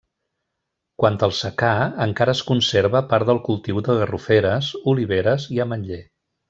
[1.03, 1.73] Quant al secà,
[2.07, 6.05] encara es conserva part del cultiu de garroferes, oliveres i ametller.